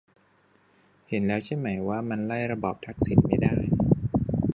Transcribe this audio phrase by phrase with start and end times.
[1.09, 3.55] เห็นแล้วใช่ไหมว่ามันไล่ระบอบทักษิณไม่ได้